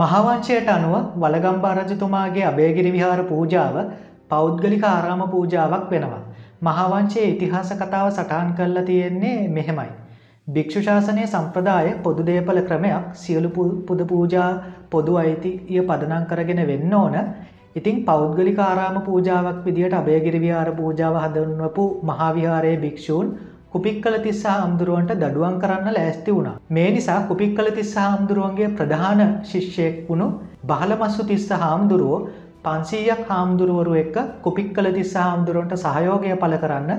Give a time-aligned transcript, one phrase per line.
[0.00, 3.76] මහාවංශයට අනුව වලගම්බා රජතුමාගේ අභයගිරි විහාර පූජාව
[4.28, 6.20] පෞද්ගලික ආරාම පූජාවක් වෙනවා.
[6.62, 9.90] මහාවංශයේ ඉතිහාස කතාව සටහන් කරලා තියෙන්නේ මෙහෙමයි.
[10.48, 13.50] භික්ෂු ශාසනය සම්ප්‍රදාය පොදු දේපල ක්‍රමයක් සියලු
[13.86, 14.50] පුද පූජා
[14.90, 17.16] පොදු අයිතිය පදනම් කරගෙන වෙන්න ඕන.
[17.76, 23.28] ඉතින් පෞද්ගලික ආරාම පූජාවක් විදිහට අභයගිරි විහාර පූජාව හදවපු මහාවිහාරයේ භික්ෂූන්
[23.72, 26.54] කුපික්කල තිස්ස හාමුදුරුවන්ට දඩුවන් කරන්න ලෑස්ති වුණා.
[26.68, 30.26] මේ නිසා කුපික්කල තිස්ස හාමුදුරුවන්ගේ ප්‍රධාන ශිෂ්‍යයෙක් වුණු
[30.64, 32.18] බහලමස්සු තිස්ස හාමුදුරුවෝ
[32.64, 36.90] පන්සීයක් හාමුදුරුවරු එක්ක කුපික්කල තිස්ස හාමුදුරුවන්ට සහයෝගය පල කරන්න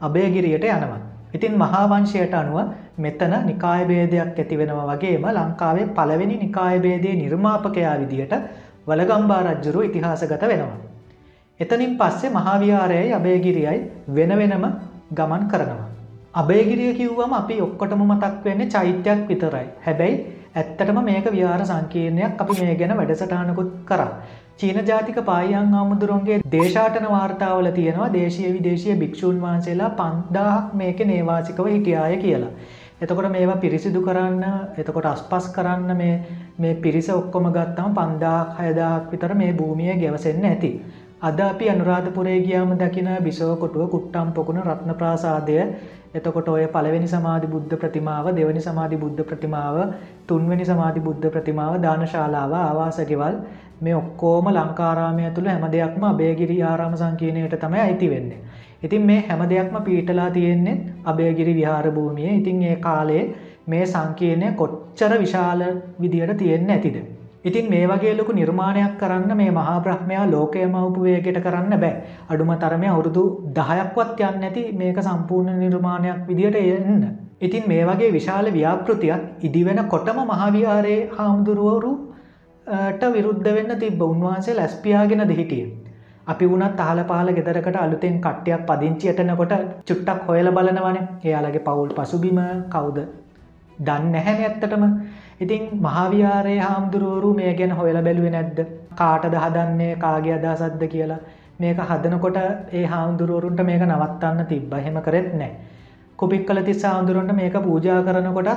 [0.00, 1.00] අභයගිරියට යනවා.
[1.34, 2.58] ඉතින් මහාවංශයට අනුව
[2.98, 8.34] මෙතන නිකායබේදයක් ඇතිවෙනවා වගේම ලංකාවේ පළවෙනි නිකායබේදය නිර්මාපකයා විදිහට
[8.86, 10.78] වලගම්බා රජ්ජුරු ඉතිහාසගත වෙනවා.
[11.60, 13.78] එතනින් පස්සේ මහාවිහාරයයි අභයගිරියයි
[14.14, 14.66] වෙන වෙනම
[15.12, 15.89] ගමන් කරනවා.
[16.34, 19.66] අබේගිරිය කිව්වම අපි ඔක්කොටම මතක් වෙන්න චෛත්‍යයක් විතරයි.
[19.80, 20.18] හැබැයි
[20.54, 24.12] ඇත්තටම මේක විහාර සංකීර්ණයක් අපි මේ ගැන වැඩසටානකුත් කරා.
[24.56, 32.16] චීන ජාතික පායන් ආමුදුරුවන්ගේ දේශාටන වාර්තාවල තියෙනවා දේශය විදේශය භික්‍ෂූන් වහන්සේලා පන්දාහක් මේක නේවාසිකව හිටියාය
[32.18, 32.52] කියලා.
[33.00, 34.44] එතකොට මේවා පිරිසිදු කරන්න
[34.76, 40.72] එතකොට අස්පස් කරන්න මේ පිරිස ඔක්කොම ගත්තම පන්දාක් හයදාක් විතර මේ භූමිය ගැවසෙන්න ඇති.
[41.22, 45.56] අද අපි අනුරාධපුරේ ගියාම දකින බිසෝකොටුව කුට්ටම් පොකුණ රත්න ප්‍රාසාදය
[46.12, 49.76] එතකොට ඔය පළවෙනි සමාධි බුද්ධ ප්‍රතිමාව දෙවනි සමාධි බුද්ධ ප්‍රතිමාව
[50.26, 53.36] තුන්වැනි සමාධි බුද්ධ ප්‍රතිමාව දානශාලාව ආවාසගෙවල්
[53.80, 58.40] මේ ඔක්කෝම ලංකාරාමය තුළ හැම දෙයක්ම අබේගිරි ආරාම සංකීනයට තමයි අයිති වෙන්නේ.
[58.82, 63.22] ඉතින් මේ හැම දෙයක්ම පීටලා තියෙන්නේ අබේගිරි විහාර භූමිය ඉතින් ඒ කාලේ
[63.66, 65.62] මේ සංකීර්ණය කොච්චර විශාල
[66.00, 67.19] විදියට තියෙන්නේ ඇතිද.
[67.44, 71.94] ඉතින් මේ වගේ ලොකු නිර්මාණයක් කරන්න මේ මහා බ්‍රහ්මයා ලෝකය මවපුවයකට කරන්න බෑ
[72.28, 73.22] අඩුම තරමය අවුරුදු
[73.54, 77.04] දහයක්වත් යන්න ඇති මේක සම්පූර්ණ නිර්මාණයක් විදියට එන්න.
[77.40, 85.64] ඉතින් මේ වගේ විශාල ව්‍යාපෘතියක් ඉදිවෙන කොටම මහාවිහාරයේ හාමුදුරුවරුට විරුද්ධ වෙන්න තිබ උන්වහන්සේ ලැස්පියාගෙන දෙහිටිය.
[86.26, 92.38] අපි වුණත් අහල පහල ගෙදරකට අලුතෙන් කට්ටයක් පදිංචියටනකොට චුට්ටක් හොයල බලනවන එයාලගේ පවුල් පසුබිම
[92.68, 93.00] කවුද
[93.78, 94.84] දන්න නැහැන ඇත්තටම
[95.40, 98.58] ඉතින් මහාවිහාරය හාමුදුරුවරු මේ ගැන හොයල බැලුවේ නැද්ද?
[98.94, 99.92] කාටද හදන්නේ?
[99.96, 101.20] කාගේ අදසද්ද කියලා.
[101.58, 102.38] මේක හදනකොට
[102.72, 104.72] ඒ හාමුදුරුවරුන්ට මේක නවත්තන්න තිබ්බ.
[104.86, 105.52] හෙම කරෙත් නෑ.
[106.18, 108.50] කොපික් කල තිස් හාමුදුරුවන්ට මේක පූජා කරනකොට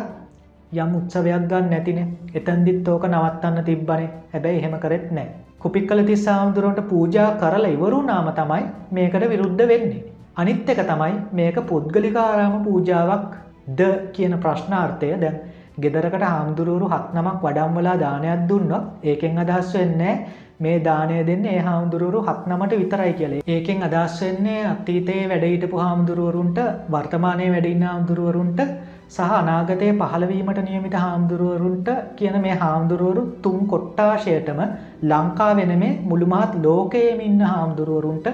[0.73, 2.01] යම් උත්සවයක් ගන්න නැතින.
[2.33, 4.09] එතන්දිත් ඕක නවත්තන්න තිබ්බනේ.
[4.33, 5.27] හැබැයි එහෙම කරෙත් නෑ.
[5.59, 10.03] කුපික් කල තිස් හාමුදුරුවන්ට පූජා කරලා ඉවරු නාම තමයි මේකට විරුද්ධ වෙන්නේ.
[10.35, 13.27] අනිත් එක තමයි මේක පුද්ගලිකාරාම පූජාවක්
[13.71, 15.15] ද කියන ප්‍රශ්නාර්ථය.
[15.17, 15.41] දැන්
[15.77, 20.15] ගෙදරකට හාමුදුරුවරු හත් නමක් වඩම්වලා දානයක් දුන්නොත් ඒකෙන් අදහස් වෙන්නේ
[20.59, 23.41] මේ දානය දෙන්න ඒ හාමුදුරුවරු හත් නමට විතරයි කියලේ.
[23.47, 28.61] ඒකෙන් අදස් වෙන්නේ අතීතයේ වැඩහිටපු හාමුදුරුවරුන්ට වර්තමානය වැඩින්න හාමුදුරුවරුන්ට
[29.09, 34.61] සහ අනාගතය පහළවීමට නියමිත හාමුදුරුවරුන්ට කියන මේ හාමුදුරුවරු තුන් කොට්ටාශයටම
[35.03, 38.29] ලංකා වෙන මේ මුළුමහත් ලෝකයේම ඉන්න හාමුදුරුවරුන්ට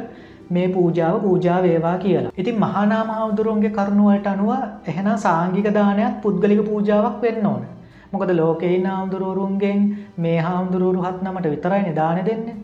[0.49, 2.31] මේ පූජාව පූජා වේවා කියලා.
[2.37, 4.51] ඉතින් මහානාම හාමුදුරුවන්ගේ කරුණුවට අනුව
[4.87, 7.63] එහෙනම් සාංගික දානයක් පුද්ගලික පූජාවක් වෙන්න ඕන.
[8.11, 9.83] මොකද ලෝකෙයි හාමුදුරුවරුන්ගෙන්
[10.17, 12.55] මේ හාමුදුරුවරු හත් නමට විතරයි නිධානය දෙන්නේ.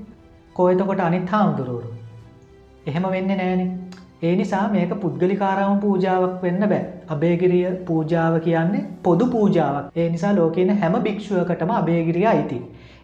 [0.56, 1.90] කොයතකොට අනිත් හාමුදුරුවරු.
[2.86, 3.70] එහෙම වෙන්න නෑනේ.
[4.24, 6.84] ඒ නිසා මේක පුද්ගලිකාරාම පූජාවක් වෙන්න බෑ.
[7.10, 9.92] අබේගිරිය පූජාව කියන්නේ පොදු පූජාවක්.
[9.96, 12.60] ඒ නිසා ලෝකන හැම භික්ෂුවකටම අබේගිරිය අයිති.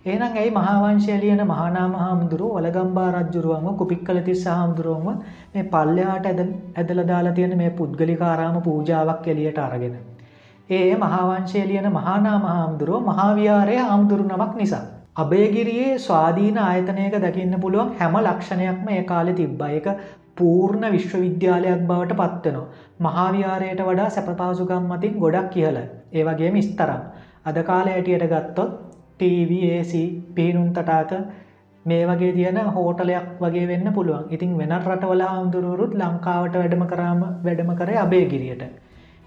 [0.06, 5.09] ඒනම් ඇයි මහාවංශය ලියන මහානාම හාමුදුරුව වලගම්බා රජ්ජුරුවම කුපික්කල තිස්ස හාමුදුරුවම
[5.53, 6.39] මේ පල්ලයාට ඇද
[6.75, 9.95] ඇදල දාලා තියෙන මේ පුද්ගලිකාරාම පූජාවක් එලියට අරගෙන.
[10.69, 14.84] ඒ මහාවංශය ලියන මහානාම හාමුදුරුව මහාවිහාරය හාමුදුරු නමක් නිසා.
[15.17, 19.90] අබේගිරියේ ස්වාධීන ආයතනයක දකින්න පුළුවන් හැම ලක්ෂණයක්ම ඒ කාලෙ තිබ්බ එක
[20.38, 22.69] පූර්ණ විශ්වවිද්‍යාලයක් බවට පත්වනවා.
[23.00, 27.03] මහාවිහාරයට වඩා සැපපාසුකම් මතින් ගොඩක් කියල ඒ වගේම ස්තරම්.
[27.45, 28.91] අද කාලය ඇටියට ගත්තොත්
[29.21, 29.93] TVAC
[30.35, 31.11] පිහිනුම් තටාක
[31.85, 37.72] මේ වගේ තියන හෝටලයක් වගේ වෙන්න පුළුවන් ඉතින් වෙනත් රටවල හාමුදුරුවරුත් ලංකාවට වැඩම කරාම වැඩම
[37.75, 38.63] කරේ අබේගිරියට.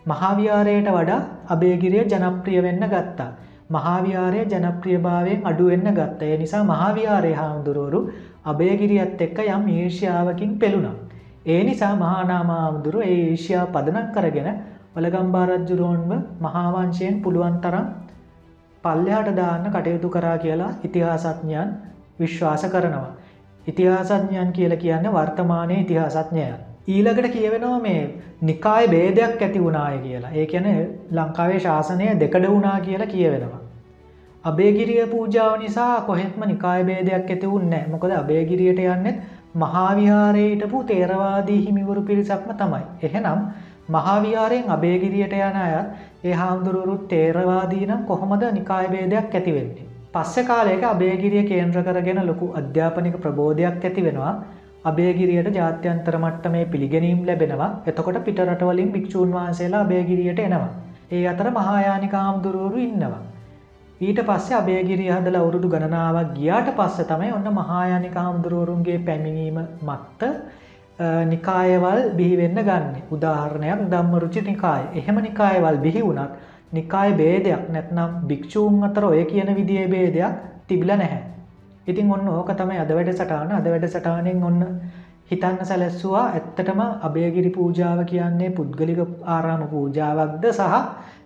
[0.07, 3.31] මහාවිහාරයට වඩා අබේගිරිය ජනප්‍රිය වෙන්න ගත්තා.
[3.71, 8.01] මහාවිහාරය ජනප්‍රියභාවයෙන් අඩුවෙන්න ගත්ත ඒ නිසා මහාවිහාරය හාමුදුරුවරු
[8.45, 10.97] අබේගිරියත් එක්ක යම් ඒෂ්‍යාවකින් පෙළුණම්.
[11.47, 14.49] ඒ නිසා මහානාමහාමුදුරු ඒ ඒෂ්‍යා පදනක් කරගෙන
[14.95, 17.87] වලගම්බාරජ්ජුරුවන්ව මහාවංශයෙන් පුළුවන් තරම්
[18.85, 21.75] පල්ලයාට දාන්න කටයුතු කරා කියලා ඉතිහාසඥයන්
[22.21, 23.11] විශ්වාස කරනවා.
[23.67, 26.57] ඉතිහාසඥයන් කියල කියන්න වර්තමානය ඉතිහාසඥයන්.
[26.87, 28.01] ඊළඟට කියවෙනවා මේ
[28.43, 30.67] නිකාය බේදයක් ඇති වුණාය කියලා ඒ කියන
[31.13, 33.61] ලංකාවේ ශාසනය දෙකඩ වුණා කියලා කියවෙනවා.
[34.45, 39.23] අබේගිරිය පූජාව නිසා කොහෙත්ම නිකාය බේදයක් ඇති උන්නෑ මොකද අබේගිරියට යන්නෙත්
[39.57, 42.83] මහාවිහාරයටපු තේරවාදී හිමිවරු පිරිසක්ම තමයි.
[43.03, 43.41] එහෙනම්
[43.89, 45.89] මහාවිහාරයෙන් අබේගිරියට යන අයත්
[46.25, 49.89] ඒ හාමුදුරුවරුත් තේරවාදී නම් කොහොමද නිකායබේදයක් ඇතිවෙන්නේ.
[50.13, 54.33] පස්ස කාලයක අභයගිරිය කේන්ද්‍ර කරගෙන ලොකු අධ්‍යාපනික ප්‍රබෝධයක් ඇති වෙනවා.
[54.85, 57.71] අභයගිරියට ජාත්‍යන්තර මට්ට මේ පිළිගැනීම් ලැබෙනවා.
[57.87, 60.69] එතකොට පිටරටවලින් භික්‍ෂූන් වහන්සේලා අභයගිරියට එනවා.
[61.11, 63.23] ඒ අතර මහායානික හාමුදුරුවරු ඉන්නවා.
[64.01, 70.31] ඊට පස්සේ අභයගිරිය හදල අවුරුදු ගණනාවක් ගියාට පස්ස තමයි ඔන්න මහායානික හාමුදුරුවරුන්ගේ පැමිණීම මත්ත
[70.99, 72.97] නිකායවල් බිහිවෙන්න ගන්න.
[73.11, 76.31] උදාහරණයක් දම්මරුචි නිකාය එහෙම නිකායවල් බිහි වුණත්
[76.73, 80.35] නිකාය බේදයක් නැත්නම් භික්‍ෂූන් අතර ඔය කියන විදිේ බේදයක්
[80.69, 81.23] තිබිල නැහැ.
[81.87, 84.61] ඉතින් ඔන්න ඕක තමයි අද වැඩ සටාන අද වැඩ සටානෙන් ඔන්න
[85.31, 86.25] හිතන්න සැලැස්සවා.
[86.29, 90.73] ඇත්තටම අභයගිරි පූජාව කියන්නේ පුද්ගලික ආරාම පූජාවක්ද සහ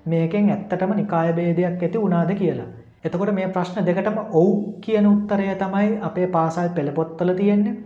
[0.06, 2.69] මේකෙන් ඇත්තටම නිකාය බේදයක් ඇති වුණාද කියලා.
[3.05, 7.76] එතකොට මේ ප්‍රශ්න දෙකටම ඔවු කියන උත්තරය තමයි අපේ පාසල් පෙළපොත්තල තියෙන්නේ.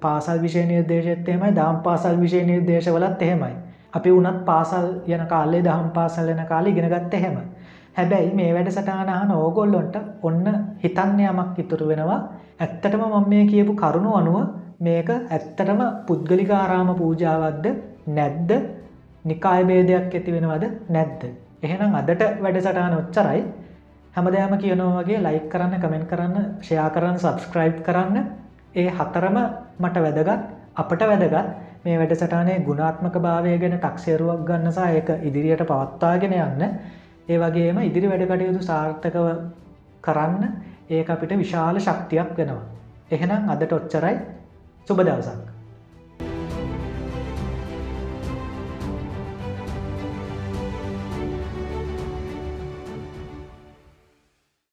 [0.00, 3.54] පාසල් විෂය නිර්දේශත් එහෙමයි දාම් පාසල් විෂය නිර්දේශවලත් එහෙමයි.
[3.92, 7.36] අපි වනත් පාසල් යන කාලේ දහම් පාසල් යන කාලි ගෙනගත්ත එහෙම.
[7.92, 10.46] හැබැයි මේ වැඩ සටහනහන ඕගොල්ලොන්ට ඔන්න
[10.82, 12.20] හිතන්න යමක් ඉතුරු වෙනවා
[12.58, 14.36] ඇත්තටම මම මේ කියපු කරුණු අනුව
[14.80, 17.66] මේක ඇත්තටම පුද්ගලිකාරාම පූජාවක්ද
[18.08, 18.50] නැද්ද
[19.24, 21.22] නිකායබේදයක් ඇති වෙනවද නැද්ද.
[21.62, 23.42] එහෙනම් අදට වැඩ සටහන ඔච්චරයි
[24.14, 28.16] හැමදෑම කියනවාගේ ලයික් කරන්න කමෙන්ට් කරන්න ෂයා කරන්න සබස්ක්‍රයිබ් කරන්න
[28.74, 29.36] ඒ හතරම
[29.78, 31.36] මට වැදගත් අපට වැදගත්
[31.84, 36.62] මේ වැඩසටානේ ගුණාත්මක භාවය ගැන ටක්සේරුවක් ගන්නසා ඒක ඉදිරියට පවත්වාගෙන යන්න
[37.28, 39.26] ඒ වගේම ඉදිරි වැඩකටයුතු සාර්ථකව
[40.00, 40.44] කරන්න
[40.90, 42.62] ඒ අපිට විශාල ශක්තියක් වෙනවා.
[43.10, 44.16] එහෙනම් අදට ඔච්චරයි
[44.88, 45.61] සුබදවසක්.